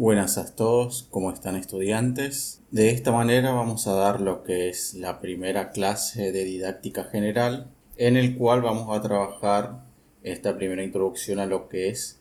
[0.00, 2.62] Buenas a todos, ¿cómo están estudiantes?
[2.70, 7.70] De esta manera vamos a dar lo que es la primera clase de didáctica general,
[7.98, 9.84] en el cual vamos a trabajar
[10.22, 12.18] esta primera introducción a lo que es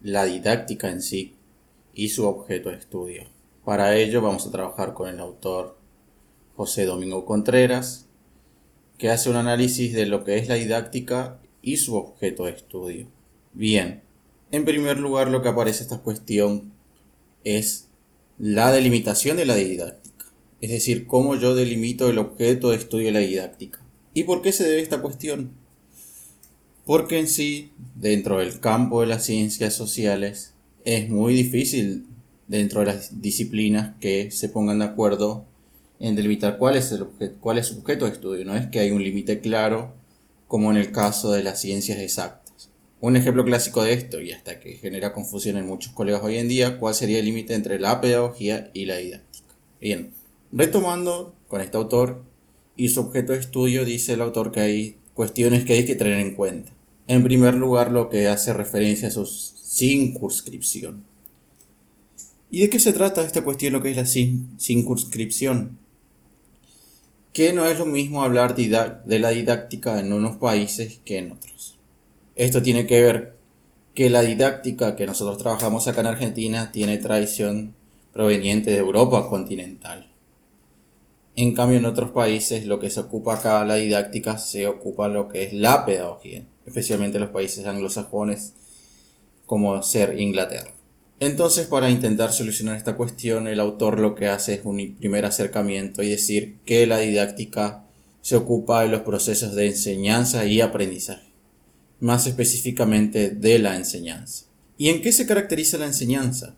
[0.00, 1.34] la didáctica en sí
[1.92, 3.24] y su objeto de estudio.
[3.64, 5.76] Para ello vamos a trabajar con el autor
[6.54, 8.06] José Domingo Contreras,
[8.96, 13.08] que hace un análisis de lo que es la didáctica y su objeto de estudio.
[13.54, 14.02] Bien,
[14.52, 16.77] en primer lugar lo que aparece esta cuestión
[17.44, 17.88] es
[18.38, 20.26] la delimitación de la didáctica,
[20.60, 23.80] es decir, cómo yo delimito el objeto de estudio de la didáctica.
[24.14, 25.52] ¿Y por qué se debe esta cuestión?
[26.84, 32.06] Porque en sí, dentro del campo de las ciencias sociales, es muy difícil
[32.46, 35.44] dentro de las disciplinas que se pongan de acuerdo
[36.00, 38.44] en delimitar cuál es, el objeto, cuál es su objeto de estudio.
[38.44, 39.94] No es que hay un límite claro
[40.46, 42.47] como en el caso de las ciencias exactas.
[43.00, 46.48] Un ejemplo clásico de esto, y hasta que genera confusión en muchos colegas hoy en
[46.48, 49.54] día, cuál sería el límite entre la pedagogía y la didáctica.
[49.80, 50.10] Bien,
[50.50, 52.24] retomando con este autor
[52.76, 56.18] y su objeto de estudio, dice el autor que hay cuestiones que hay que tener
[56.18, 56.72] en cuenta.
[57.06, 61.04] En primer lugar, lo que hace referencia a su circunscripción.
[62.50, 65.78] ¿Y de qué se trata esta cuestión, lo que es la circunscripción?
[67.38, 71.77] que no es lo mismo hablar de la didáctica en unos países que en otros.
[72.38, 73.36] Esto tiene que ver
[73.94, 77.74] que la didáctica que nosotros trabajamos acá en Argentina tiene tradición
[78.12, 80.08] proveniente de Europa continental.
[81.34, 85.26] En cambio, en otros países lo que se ocupa acá la didáctica se ocupa lo
[85.26, 88.54] que es la pedagogía, especialmente en los países anglosajones
[89.44, 90.72] como ser Inglaterra.
[91.18, 96.04] Entonces, para intentar solucionar esta cuestión, el autor lo que hace es un primer acercamiento
[96.04, 97.84] y decir que la didáctica
[98.20, 101.27] se ocupa de los procesos de enseñanza y aprendizaje,
[102.00, 104.46] más específicamente de la enseñanza.
[104.76, 106.54] ¿Y en qué se caracteriza la enseñanza?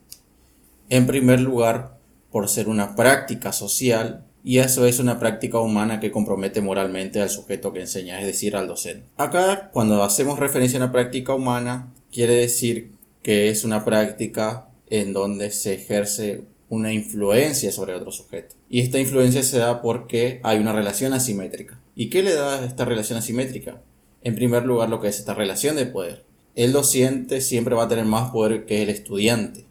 [0.89, 1.99] En primer lugar,
[2.31, 7.31] por ser una práctica social y eso es una práctica humana que compromete moralmente al
[7.31, 9.07] sujeto que enseña, es decir, al docente.
[9.17, 15.13] Acá, cuando hacemos referencia a una práctica humana, quiere decir que es una práctica en
[15.13, 18.55] donde se ejerce una influencia sobre otro sujeto.
[18.71, 21.79] Y esta influencia se da porque hay una relación asimétrica.
[21.95, 23.83] ¿Y qué le da esta relación asimétrica?
[24.23, 26.25] En primer lugar, lo que es esta relación de poder.
[26.55, 29.65] El docente siempre va a tener más poder que el estudiante.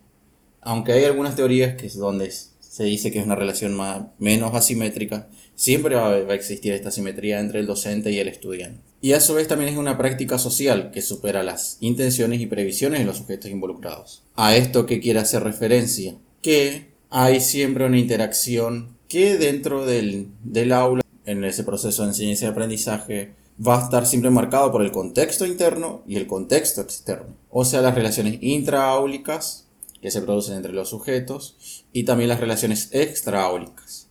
[0.62, 4.54] Aunque hay algunas teorías que es donde se dice que es una relación más, menos
[4.56, 8.82] asimétrica, siempre va a existir esta asimetría entre el docente y el estudiante.
[9.02, 13.00] Y a su vez también es una práctica social que supera las intenciones y previsiones
[13.00, 14.24] de los sujetos involucrados.
[14.36, 20.72] A esto que quiere hacer referencia, que hay siempre una interacción que dentro del, del
[20.72, 23.34] aula, en ese proceso de enseñanza y aprendizaje,
[23.66, 27.36] va a estar siempre marcado por el contexto interno y el contexto externo.
[27.50, 29.68] O sea, las relaciones intraáulicas
[30.02, 34.10] que se producen entre los sujetos y también las relaciones extraáulicas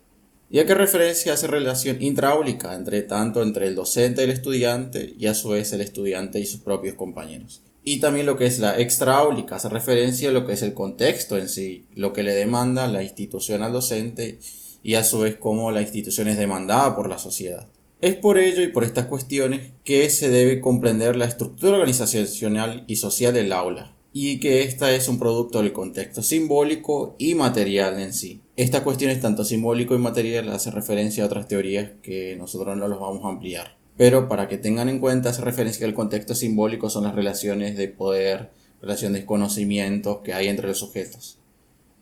[0.50, 5.14] ¿Y a qué referencia hace relación intraúlica entre tanto entre el docente y el estudiante
[5.18, 7.60] y a su vez el estudiante y sus propios compañeros?
[7.84, 11.36] Y también lo que es la extraúlica hace referencia a lo que es el contexto
[11.36, 14.38] en sí, lo que le demanda la institución al docente
[14.82, 17.66] y a su vez cómo la institución es demandada por la sociedad.
[18.00, 22.94] Es por ello y por estas cuestiones que se debe comprender la estructura organizacional y
[22.94, 28.12] social del aula, y que esta es un producto del contexto simbólico y material en
[28.12, 28.40] sí.
[28.54, 32.86] Esta cuestión es tanto simbólico y material hace referencia a otras teorías que nosotros no
[32.86, 33.76] los vamos a ampliar.
[33.96, 37.76] Pero para que tengan en cuenta, hace referencia que el contexto simbólico son las relaciones
[37.76, 41.40] de poder, relaciones de conocimientos que hay entre los sujetos.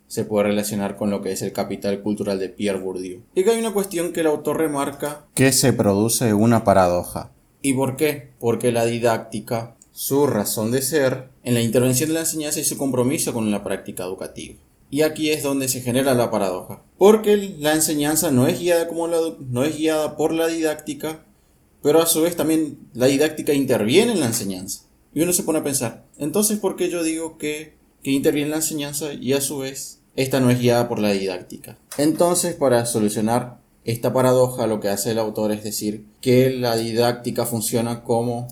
[0.07, 3.23] Se puede relacionar con lo que es el capital cultural de Pierre Bourdieu.
[3.35, 7.33] Y que hay una cuestión que el autor remarca que se produce una paradoja.
[7.63, 8.31] ¿Y por qué?
[8.39, 12.77] Porque la didáctica su razón de ser en la intervención de la enseñanza y su
[12.77, 14.57] compromiso con la práctica educativa.
[14.91, 19.09] Y aquí es donde se genera la paradoja, porque la enseñanza no es guiada como
[19.09, 21.25] no es guiada por la didáctica,
[21.83, 24.83] pero a su vez también la didáctica interviene en la enseñanza.
[25.15, 27.76] Y uno se pone a pensar, entonces ¿por qué yo digo que,
[28.07, 31.11] que interviene en la enseñanza y a su vez esta no es guiada por la
[31.11, 31.77] didáctica?
[31.99, 37.47] Entonces, para solucionar esta paradoja, lo que hace el autor es decir que la didáctica
[37.47, 38.47] funciona como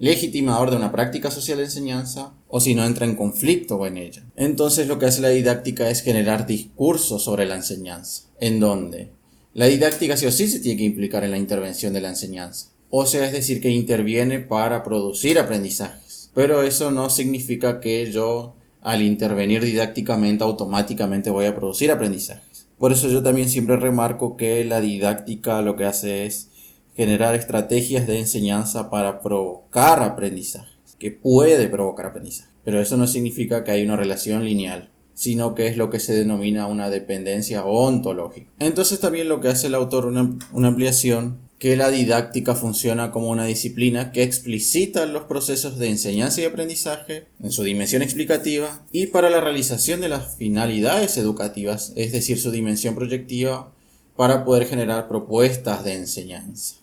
[0.00, 4.24] legitimador de una práctica social de enseñanza o si no entra en conflicto en ella.
[4.34, 9.12] Entonces lo que hace la didáctica es generar discursos sobre la enseñanza, en donde
[9.54, 12.70] la didáctica sí o sí se tiene que implicar en la intervención de la enseñanza.
[12.90, 16.32] O sea, es decir, que interviene para producir aprendizajes.
[16.34, 18.56] Pero eso no significa que yo
[18.88, 22.66] al intervenir didácticamente automáticamente voy a producir aprendizajes.
[22.78, 26.48] Por eso yo también siempre remarco que la didáctica lo que hace es
[26.96, 32.48] generar estrategias de enseñanza para provocar aprendizaje, que puede provocar aprendizaje.
[32.64, 36.14] Pero eso no significa que hay una relación lineal, sino que es lo que se
[36.14, 38.50] denomina una dependencia ontológica.
[38.58, 43.44] Entonces también lo que hace el autor una ampliación que la didáctica funciona como una
[43.44, 49.28] disciplina que explicita los procesos de enseñanza y aprendizaje en su dimensión explicativa y para
[49.28, 53.72] la realización de las finalidades educativas, es decir, su dimensión proyectiva,
[54.16, 56.76] para poder generar propuestas de enseñanza.